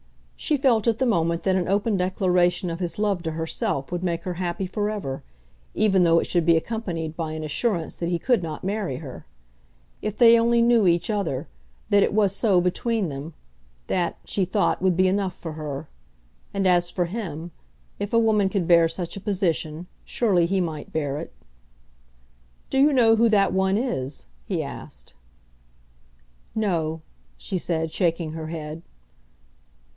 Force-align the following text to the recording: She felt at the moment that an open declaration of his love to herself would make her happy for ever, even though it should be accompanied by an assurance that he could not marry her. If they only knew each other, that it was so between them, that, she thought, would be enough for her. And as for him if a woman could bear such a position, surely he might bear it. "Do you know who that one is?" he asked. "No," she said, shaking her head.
She 0.35 0.57
felt 0.57 0.87
at 0.87 0.97
the 0.97 1.05
moment 1.05 1.43
that 1.43 1.55
an 1.55 1.67
open 1.67 1.95
declaration 1.95 2.71
of 2.71 2.79
his 2.79 2.97
love 2.97 3.21
to 3.23 3.33
herself 3.33 3.91
would 3.91 4.01
make 4.03 4.23
her 4.23 4.33
happy 4.33 4.65
for 4.65 4.89
ever, 4.89 5.21
even 5.75 6.03
though 6.03 6.17
it 6.17 6.25
should 6.25 6.47
be 6.47 6.57
accompanied 6.57 7.15
by 7.15 7.33
an 7.33 7.43
assurance 7.43 7.95
that 7.97 8.09
he 8.09 8.17
could 8.17 8.41
not 8.41 8.63
marry 8.63 8.95
her. 8.97 9.27
If 10.01 10.17
they 10.17 10.39
only 10.39 10.59
knew 10.59 10.87
each 10.87 11.11
other, 11.11 11.47
that 11.91 12.01
it 12.01 12.13
was 12.15 12.35
so 12.35 12.59
between 12.59 13.09
them, 13.09 13.35
that, 13.85 14.17
she 14.25 14.43
thought, 14.43 14.81
would 14.81 14.97
be 14.97 15.07
enough 15.07 15.35
for 15.35 15.51
her. 15.53 15.87
And 16.51 16.65
as 16.67 16.89
for 16.89 17.05
him 17.05 17.51
if 17.99 18.11
a 18.11 18.17
woman 18.17 18.49
could 18.49 18.67
bear 18.67 18.89
such 18.89 19.15
a 19.15 19.19
position, 19.21 19.85
surely 20.03 20.47
he 20.47 20.59
might 20.59 20.91
bear 20.91 21.19
it. 21.19 21.31
"Do 22.71 22.79
you 22.79 22.91
know 22.91 23.15
who 23.15 23.29
that 23.29 23.53
one 23.53 23.77
is?" 23.77 24.25
he 24.45 24.63
asked. 24.63 25.13
"No," 26.55 27.01
she 27.37 27.59
said, 27.59 27.93
shaking 27.93 28.31
her 28.31 28.47
head. 28.47 28.81